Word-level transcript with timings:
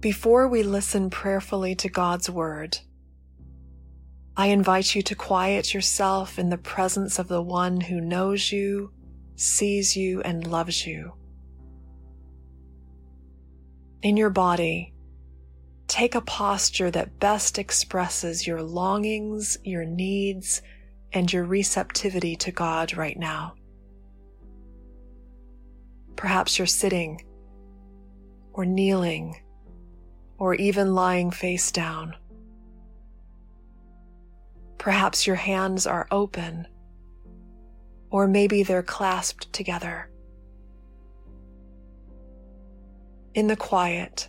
Before 0.00 0.48
we 0.48 0.62
listen 0.62 1.10
prayerfully 1.10 1.74
to 1.74 1.90
God's 1.90 2.30
Word, 2.30 2.78
I 4.34 4.46
invite 4.46 4.94
you 4.94 5.02
to 5.02 5.14
quiet 5.14 5.74
yourself 5.74 6.38
in 6.38 6.48
the 6.48 6.56
presence 6.56 7.18
of 7.18 7.28
the 7.28 7.42
one 7.42 7.82
who 7.82 8.00
knows 8.00 8.50
you, 8.50 8.92
sees 9.36 9.98
you, 9.98 10.22
and 10.22 10.46
loves 10.46 10.86
you. 10.86 11.12
In 14.00 14.16
your 14.16 14.30
body, 14.30 14.94
take 15.86 16.14
a 16.14 16.22
posture 16.22 16.90
that 16.92 17.20
best 17.20 17.58
expresses 17.58 18.46
your 18.46 18.62
longings, 18.62 19.58
your 19.64 19.84
needs, 19.84 20.62
and 21.12 21.30
your 21.30 21.44
receptivity 21.44 22.36
to 22.36 22.50
God 22.50 22.96
right 22.96 23.18
now. 23.18 23.52
Perhaps 26.16 26.58
you're 26.58 26.66
sitting 26.66 27.22
or 28.54 28.64
kneeling 28.64 29.42
or 30.40 30.54
even 30.54 30.94
lying 30.94 31.30
face 31.30 31.70
down. 31.70 32.16
Perhaps 34.78 35.26
your 35.26 35.36
hands 35.36 35.86
are 35.86 36.08
open, 36.10 36.66
or 38.10 38.26
maybe 38.26 38.62
they're 38.62 38.82
clasped 38.82 39.52
together. 39.52 40.10
In 43.34 43.46
the 43.46 43.56
quiet, 43.56 44.28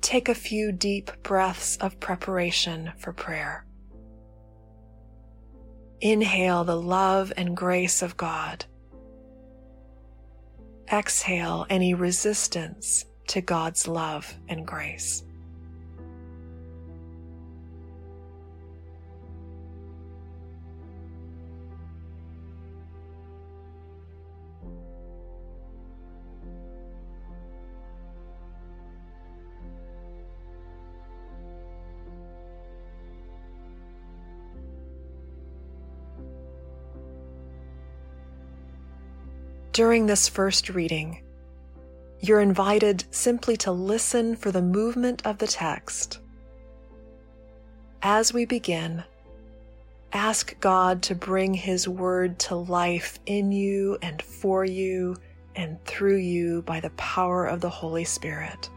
take 0.00 0.28
a 0.28 0.34
few 0.34 0.72
deep 0.72 1.12
breaths 1.22 1.76
of 1.76 2.00
preparation 2.00 2.90
for 2.98 3.12
prayer. 3.12 3.64
Inhale 6.00 6.64
the 6.64 6.80
love 6.80 7.32
and 7.36 7.56
grace 7.56 8.02
of 8.02 8.16
God. 8.16 8.64
Exhale 10.92 11.66
any 11.70 11.94
resistance 11.94 13.04
to 13.28 13.40
God's 13.42 13.86
love 13.86 14.34
and 14.48 14.66
grace. 14.66 15.22
During 39.72 40.06
this 40.06 40.28
first 40.28 40.70
reading, 40.70 41.22
you're 42.20 42.40
invited 42.40 43.04
simply 43.10 43.56
to 43.58 43.72
listen 43.72 44.34
for 44.34 44.50
the 44.50 44.62
movement 44.62 45.24
of 45.24 45.38
the 45.38 45.46
text. 45.46 46.20
As 48.02 48.32
we 48.32 48.44
begin, 48.44 49.04
ask 50.12 50.58
God 50.60 51.02
to 51.02 51.14
bring 51.14 51.54
His 51.54 51.88
Word 51.88 52.38
to 52.40 52.56
life 52.56 53.18
in 53.26 53.52
you 53.52 53.98
and 54.02 54.20
for 54.20 54.64
you 54.64 55.16
and 55.54 55.82
through 55.84 56.18
you 56.18 56.62
by 56.62 56.80
the 56.80 56.90
power 56.90 57.46
of 57.46 57.60
the 57.60 57.70
Holy 57.70 58.04
Spirit. 58.04 58.70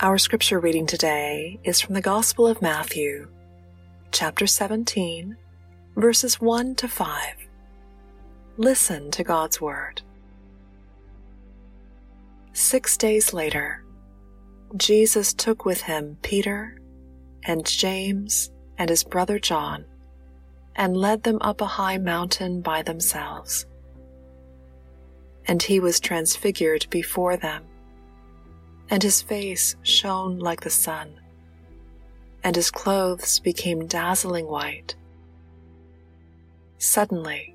Our 0.00 0.18
scripture 0.18 0.58
reading 0.58 0.86
today 0.86 1.60
is 1.62 1.80
from 1.80 1.94
the 1.94 2.00
Gospel 2.00 2.48
of 2.48 2.60
Matthew, 2.60 3.28
chapter 4.12 4.46
17, 4.46 5.36
verses 5.96 6.38
1 6.38 6.74
to 6.74 6.86
5. 6.86 7.34
Listen 8.58 9.10
to 9.10 9.24
God's 9.24 9.58
Word. 9.58 10.02
Six 12.52 12.98
days 12.98 13.32
later, 13.32 13.82
Jesus 14.76 15.32
took 15.32 15.64
with 15.64 15.80
him 15.80 16.18
Peter 16.20 16.78
and 17.44 17.64
James 17.64 18.50
and 18.76 18.90
his 18.90 19.02
brother 19.02 19.38
John 19.38 19.86
and 20.76 20.94
led 20.94 21.22
them 21.22 21.38
up 21.40 21.62
a 21.62 21.66
high 21.66 21.96
mountain 21.96 22.60
by 22.60 22.82
themselves. 22.82 23.64
And 25.46 25.62
he 25.62 25.80
was 25.80 25.98
transfigured 25.98 26.86
before 26.90 27.38
them 27.38 27.64
and 28.90 29.02
his 29.02 29.22
face 29.22 29.74
shone 29.82 30.38
like 30.38 30.60
the 30.60 30.70
sun, 30.70 31.18
and 32.44 32.56
his 32.56 32.70
clothes 32.70 33.38
became 33.38 33.86
dazzling 33.86 34.46
white. 34.46 34.94
Suddenly, 36.78 37.54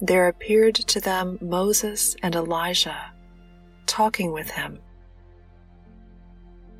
there 0.00 0.28
appeared 0.28 0.74
to 0.74 1.00
them 1.00 1.38
Moses 1.40 2.16
and 2.22 2.34
Elijah 2.34 3.12
talking 3.86 4.32
with 4.32 4.50
him. 4.50 4.80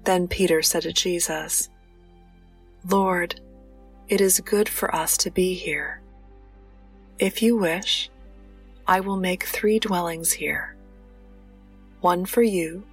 Then 0.05 0.29
Peter 0.29 0.63
said 0.63 0.83
to 0.83 0.93
Jesus, 0.93 1.69
Lord, 2.89 3.41
it 4.09 4.21
is 4.21 4.41
good 4.41 4.69
for 4.69 4.95
us 4.95 5.17
to 5.19 5.31
be 5.31 5.55
here. 5.55 6.01
If 7.19 7.43
you 7.43 7.57
wish, 7.57 8.11
I 8.87 9.01
will 9.01 9.17
make 9.17 9.45
three 9.45 9.79
dwellings 9.79 10.33
here 10.33 10.77
one 12.01 12.25
for 12.25 12.43
you 12.43 12.85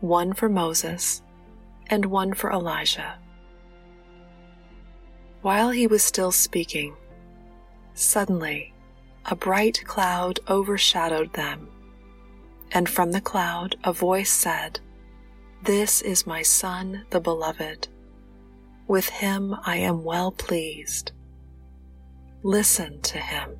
one 0.00 0.32
for 0.32 0.48
Moses, 0.48 1.22
and 1.88 2.06
one 2.06 2.32
for 2.32 2.50
Elijah. 2.50 3.18
While 5.42 5.70
he 5.70 5.86
was 5.86 6.02
still 6.02 6.32
speaking, 6.32 6.94
suddenly 7.94 8.74
a 9.24 9.34
bright 9.34 9.82
cloud 9.86 10.40
overshadowed 10.48 11.32
them, 11.32 11.68
and 12.72 12.88
from 12.88 13.12
the 13.12 13.22
cloud 13.22 13.76
a 13.82 13.92
voice 13.92 14.30
said, 14.30 14.80
This 15.62 16.02
is 16.02 16.26
my 16.26 16.42
Son, 16.42 17.06
the 17.10 17.20
Beloved. 17.20 17.88
With 18.86 19.08
him 19.08 19.56
I 19.64 19.76
am 19.76 20.04
well 20.04 20.30
pleased. 20.30 21.12
Listen 22.42 23.00
to 23.02 23.18
him. 23.18 23.56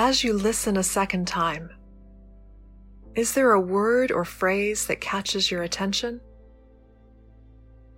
As 0.00 0.22
you 0.22 0.32
listen 0.32 0.76
a 0.76 0.84
second 0.84 1.26
time, 1.26 1.70
is 3.16 3.34
there 3.34 3.50
a 3.50 3.60
word 3.60 4.12
or 4.12 4.24
phrase 4.24 4.86
that 4.86 5.00
catches 5.00 5.50
your 5.50 5.64
attention? 5.64 6.20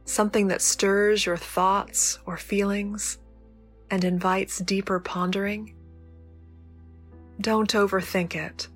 Something 0.07 0.47
that 0.47 0.63
stirs 0.63 1.27
your 1.27 1.37
thoughts 1.37 2.19
or 2.25 2.39
feelings 2.39 3.19
and 3.91 4.03
invites 4.03 4.61
deeper 4.61 4.99
pondering? 4.99 5.75
Don't 7.39 7.75
overthink 7.75 8.35
it. 8.35 8.69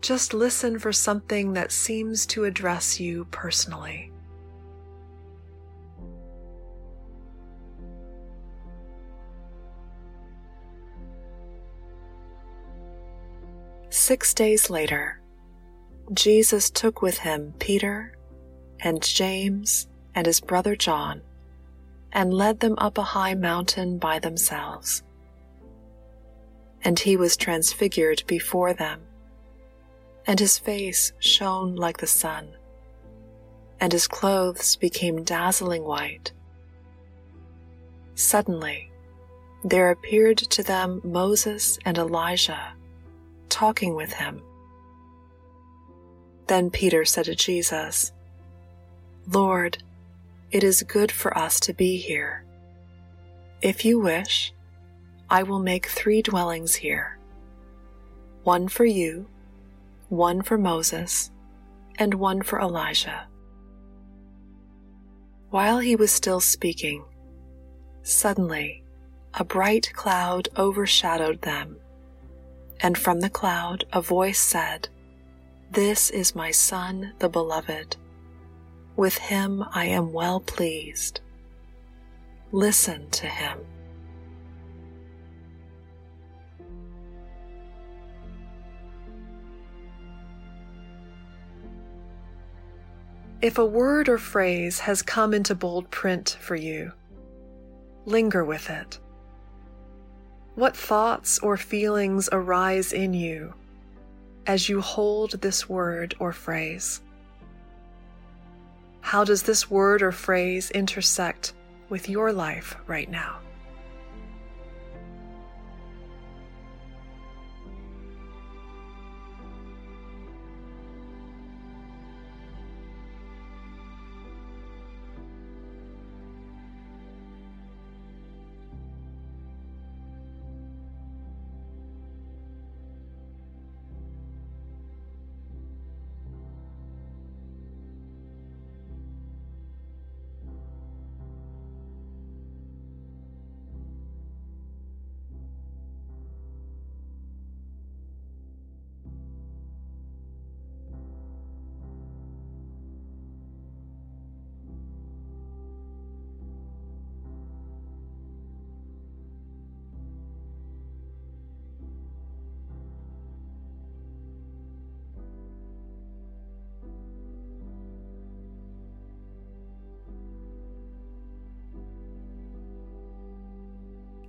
Just 0.00 0.32
listen 0.32 0.78
for 0.78 0.92
something 0.92 1.54
that 1.54 1.72
seems 1.72 2.24
to 2.26 2.44
address 2.44 3.00
you 3.00 3.24
personally. 3.32 4.12
Six 14.02 14.34
days 14.34 14.68
later, 14.68 15.20
Jesus 16.12 16.70
took 16.70 17.02
with 17.02 17.18
him 17.18 17.54
Peter 17.60 18.18
and 18.80 19.00
James 19.00 19.86
and 20.12 20.26
his 20.26 20.40
brother 20.40 20.74
John 20.74 21.22
and 22.12 22.34
led 22.34 22.58
them 22.58 22.74
up 22.78 22.98
a 22.98 23.02
high 23.02 23.34
mountain 23.34 23.98
by 23.98 24.18
themselves. 24.18 25.04
and 26.82 26.98
he 26.98 27.16
was 27.16 27.36
transfigured 27.36 28.24
before 28.26 28.74
them, 28.74 29.00
and 30.26 30.40
his 30.40 30.58
face 30.58 31.12
shone 31.20 31.76
like 31.76 31.98
the 31.98 32.08
sun, 32.08 32.48
and 33.78 33.92
his 33.92 34.08
clothes 34.08 34.74
became 34.74 35.22
dazzling 35.22 35.84
white. 35.84 36.32
Suddenly, 38.16 38.90
there 39.62 39.92
appeared 39.92 40.38
to 40.38 40.64
them 40.64 41.00
Moses 41.04 41.78
and 41.84 41.96
Elijah 41.96 42.74
talking 43.52 43.94
with 43.94 44.14
him. 44.14 44.42
Then 46.48 46.70
Peter 46.70 47.04
said 47.04 47.26
to 47.26 47.34
Jesus, 47.34 48.12
Lord, 49.28 49.82
it 50.50 50.64
is 50.64 50.82
good 50.82 51.12
for 51.12 51.36
us 51.36 51.60
to 51.60 51.74
be 51.74 51.98
here. 51.98 52.44
If 53.60 53.84
you 53.84 54.00
wish, 54.00 54.52
I 55.30 55.44
will 55.44 55.60
make 55.60 55.86
three 55.86 56.22
dwellings 56.22 56.74
here 56.74 57.18
one 58.42 58.66
for 58.66 58.84
you, 58.84 59.28
one 60.08 60.42
for 60.42 60.58
Moses, 60.58 61.30
and 61.96 62.14
one 62.14 62.42
for 62.42 62.60
Elijah. 62.60 63.28
While 65.50 65.78
he 65.78 65.94
was 65.94 66.10
still 66.10 66.40
speaking, 66.40 67.04
suddenly 68.02 68.82
a 69.34 69.44
bright 69.44 69.92
cloud 69.94 70.48
overshadowed 70.58 71.42
them, 71.42 71.76
and 72.82 72.98
from 72.98 73.20
the 73.20 73.30
cloud 73.30 73.84
a 73.92 74.02
voice 74.02 74.40
said, 74.40 74.88
This 75.70 76.10
is 76.10 76.34
my 76.34 76.50
Son, 76.50 77.12
the 77.20 77.28
Beloved. 77.28 77.96
With 78.96 79.16
him 79.16 79.64
I 79.72 79.86
am 79.86 80.12
well 80.12 80.40
pleased. 80.40 81.20
Listen 82.50 83.08
to 83.10 83.26
him. 83.26 83.58
If 93.40 93.58
a 93.58 93.64
word 93.64 94.08
or 94.08 94.18
phrase 94.18 94.80
has 94.80 95.02
come 95.02 95.34
into 95.34 95.54
bold 95.54 95.90
print 95.90 96.36
for 96.40 96.54
you, 96.54 96.92
linger 98.04 98.44
with 98.44 98.70
it. 98.70 99.00
What 100.54 100.76
thoughts 100.76 101.38
or 101.38 101.56
feelings 101.56 102.28
arise 102.30 102.92
in 102.92 103.14
you 103.14 103.54
as 104.46 104.68
you 104.68 104.82
hold 104.82 105.30
this 105.40 105.66
word 105.66 106.14
or 106.18 106.32
phrase? 106.32 107.00
How 109.00 109.24
does 109.24 109.44
this 109.44 109.70
word 109.70 110.02
or 110.02 110.12
phrase 110.12 110.70
intersect 110.70 111.54
with 111.88 112.08
your 112.08 112.34
life 112.34 112.76
right 112.86 113.10
now? 113.10 113.38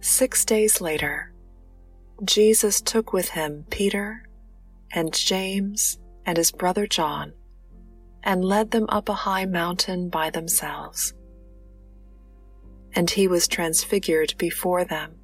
Six 0.03 0.43
days 0.43 0.81
later, 0.81 1.31
Jesus 2.25 2.81
took 2.81 3.13
with 3.13 3.29
him 3.29 3.65
Peter 3.69 4.27
and 4.91 5.13
James 5.13 5.97
and 6.25 6.35
his 6.35 6.51
brother 6.51 6.85
John 6.85 7.31
and 8.21 8.43
led 8.43 8.71
them 8.71 8.85
up 8.89 9.07
a 9.07 9.13
high 9.13 9.45
mountain 9.45 10.09
by 10.09 10.29
themselves. 10.29 11.13
And 12.93 13.09
he 13.09 13.29
was 13.29 13.47
transfigured 13.47 14.35
before 14.37 14.83
them, 14.83 15.15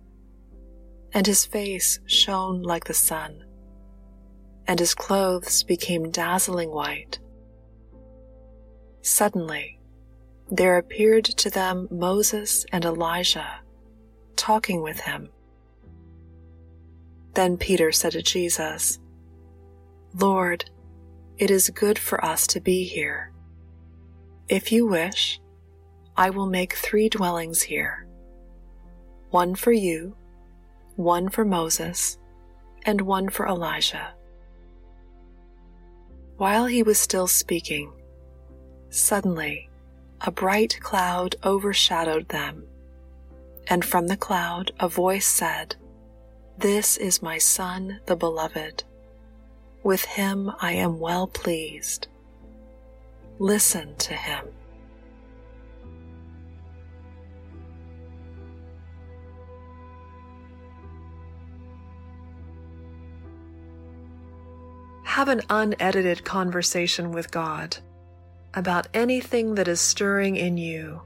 and 1.13 1.27
his 1.27 1.45
face 1.45 1.99
shone 2.05 2.61
like 2.61 2.85
the 2.85 2.93
sun, 2.93 3.43
and 4.65 4.79
his 4.79 4.95
clothes 4.95 5.61
became 5.61 6.09
dazzling 6.09 6.71
white. 6.71 7.19
Suddenly, 9.01 9.77
there 10.49 10.77
appeared 10.77 11.25
to 11.25 11.49
them 11.49 11.89
Moses 11.91 12.65
and 12.71 12.85
Elijah 12.85 13.59
talking 14.39 14.81
with 14.81 15.01
him. 15.01 15.29
Then 17.33 17.57
Peter 17.57 17.91
said 17.91 18.13
to 18.13 18.21
Jesus, 18.21 18.97
Lord, 20.15 20.69
it 21.37 21.51
is 21.51 21.69
good 21.69 21.99
for 21.99 22.23
us 22.23 22.47
to 22.47 22.61
be 22.61 22.85
here. 22.85 23.31
If 24.47 24.71
you 24.71 24.87
wish, 24.87 25.39
I 26.17 26.31
will 26.31 26.47
make 26.47 26.73
three 26.73 27.09
dwellings 27.09 27.61
here 27.61 28.07
one 29.29 29.53
for 29.53 29.71
you, 29.71 30.15
one 30.95 31.29
for 31.29 31.45
Moses, 31.45 32.17
and 32.83 33.01
one 33.01 33.29
for 33.29 33.47
Elijah. 33.47 34.13
While 36.37 36.65
he 36.65 36.81
was 36.81 36.97
still 36.97 37.27
speaking, 37.27 37.91
suddenly 38.89 39.69
a 40.21 40.31
bright 40.31 40.79
cloud 40.81 41.35
overshadowed 41.43 42.29
them 42.29 42.65
and 43.69 43.85
from 43.85 44.07
the 44.07 44.17
cloud 44.17 44.71
a 44.79 44.89
voice 44.89 45.27
said, 45.27 45.75
This 46.57 46.97
is 46.97 47.21
my 47.21 47.37
Son, 47.37 47.99
the 48.07 48.15
Beloved. 48.15 48.83
With 49.83 50.03
him 50.03 50.51
I 50.59 50.73
am 50.73 50.99
well 50.99 51.27
pleased. 51.27 52.07
Listen 53.37 53.95
to 53.97 54.13
him. 54.13 54.45
Have 65.03 65.27
an 65.27 65.41
unedited 65.49 66.23
conversation 66.23 67.11
with 67.11 67.29
God 67.29 67.77
about 68.53 68.87
anything 68.93 69.55
that 69.55 69.67
is 69.67 69.79
stirring 69.79 70.35
in 70.35 70.57
you 70.57 71.01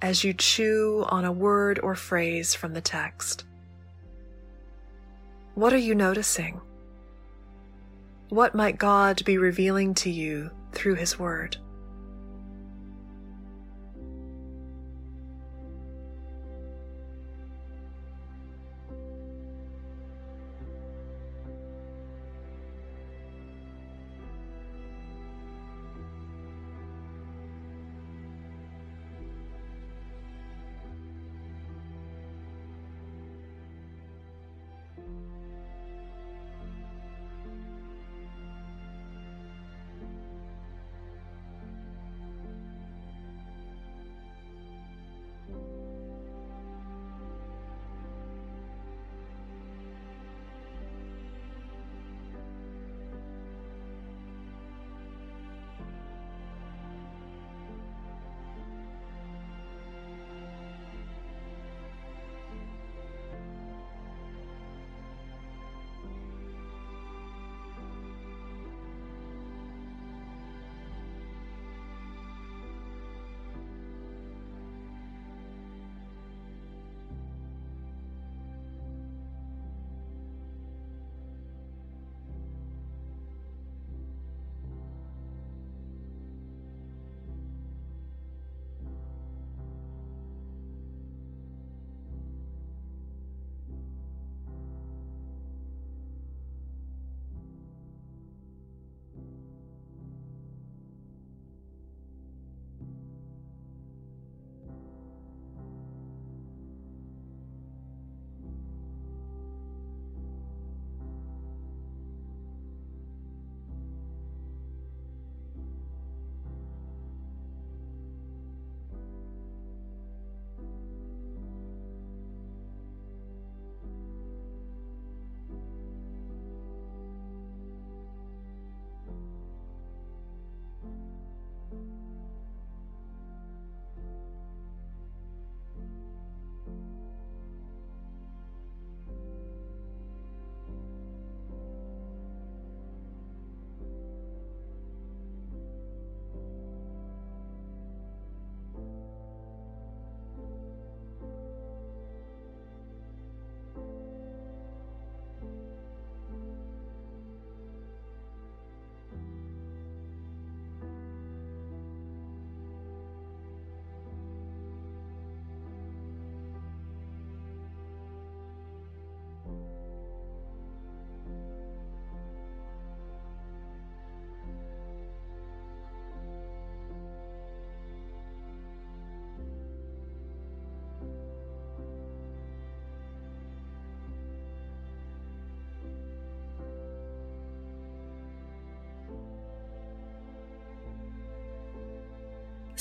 as 0.00 0.24
you 0.24 0.32
chew 0.32 1.04
on 1.08 1.24
a 1.24 1.32
word 1.32 1.80
or 1.82 1.94
phrase 1.94 2.54
from 2.54 2.74
the 2.74 2.80
text. 2.80 3.44
What 5.54 5.72
are 5.72 5.78
you 5.78 5.94
noticing? 5.94 6.60
What 8.28 8.54
might 8.54 8.78
God 8.78 9.24
be 9.24 9.38
revealing 9.38 9.94
to 9.94 10.10
you 10.10 10.50
through 10.72 10.96
His 10.96 11.18
Word? 11.18 11.56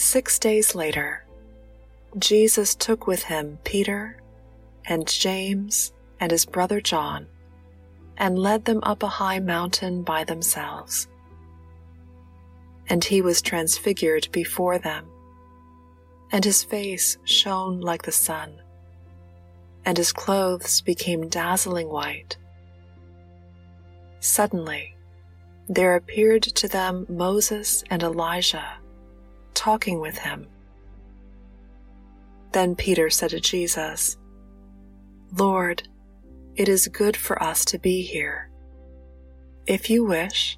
Six 0.07 0.39
days 0.39 0.73
later, 0.73 1.25
Jesus 2.17 2.75
took 2.75 3.07
with 3.07 3.23
him 3.23 3.59
Peter 3.65 4.15
and 4.85 5.05
James 5.05 5.91
and 6.21 6.31
his 6.31 6.45
brother 6.45 6.79
John 6.79 7.27
and 8.15 8.39
led 8.39 8.63
them 8.63 8.79
up 8.83 9.03
a 9.03 9.09
high 9.09 9.39
mountain 9.39 10.03
by 10.03 10.23
themselves. 10.23 11.09
And 12.87 13.03
he 13.03 13.21
was 13.21 13.41
transfigured 13.41 14.29
before 14.31 14.79
them, 14.79 15.07
and 16.31 16.45
his 16.45 16.63
face 16.63 17.17
shone 17.25 17.81
like 17.81 18.03
the 18.03 18.13
sun, 18.13 18.61
and 19.83 19.97
his 19.97 20.13
clothes 20.13 20.79
became 20.79 21.27
dazzling 21.27 21.89
white. 21.89 22.37
Suddenly, 24.21 24.95
there 25.67 25.97
appeared 25.97 26.43
to 26.43 26.69
them 26.69 27.05
Moses 27.09 27.83
and 27.89 28.01
Elijah 28.01 28.77
talking 29.57 29.99
with 29.99 30.19
him. 30.19 30.47
Then 32.51 32.75
Peter 32.75 33.09
said 33.09 33.31
to 33.31 33.39
Jesus, 33.39 34.17
Lord, 35.35 35.87
it 36.55 36.69
is 36.69 36.87
good 36.87 37.17
for 37.17 37.41
us 37.41 37.65
to 37.65 37.79
be 37.79 38.03
here. 38.03 38.49
If 39.65 39.89
you 39.89 40.05
wish, 40.05 40.57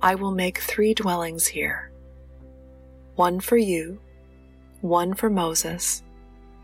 I 0.00 0.14
will 0.16 0.32
make 0.32 0.58
three 0.58 0.94
dwellings 0.94 1.46
here 1.46 1.92
one 3.14 3.38
for 3.38 3.56
you, 3.56 4.00
one 4.80 5.14
for 5.14 5.30
Moses, 5.30 6.02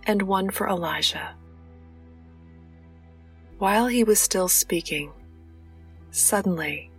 and 0.04 0.22
one 0.22 0.50
for 0.50 0.68
Elijah. 0.68 1.36
While 3.58 3.86
he 3.86 4.02
was 4.02 4.18
still 4.18 4.48
speaking, 4.48 5.12
suddenly 6.10 6.90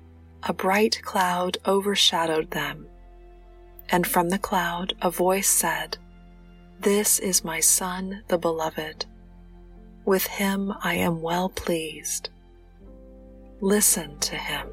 a 0.43 0.53
bright 0.53 1.01
cloud 1.03 1.57
overshadowed 1.67 2.51
them, 2.51 2.87
and 3.91 4.07
from 4.07 4.29
the 4.29 4.39
cloud 4.39 4.93
a 5.01 5.11
voice 5.11 5.49
said, 5.49 5.97
This 6.79 7.19
is 7.19 7.43
my 7.43 7.59
Son, 7.59 8.23
the 8.27 8.37
Beloved 8.37 9.05
with 10.05 10.25
him 10.25 10.73
I 10.81 10.95
am 10.95 11.21
well 11.21 11.49
pleased. 11.49 12.29
Listen 13.59 14.17
to 14.19 14.35
him. 14.35 14.67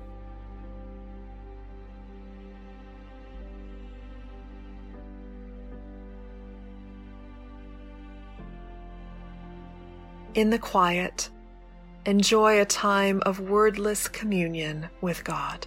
In 10.34 10.50
the 10.50 10.58
quiet, 10.58 11.30
enjoy 12.06 12.60
a 12.60 12.64
time 12.64 13.20
of 13.26 13.40
wordless 13.40 14.08
communion 14.08 14.88
with 15.00 15.24
God. 15.24 15.66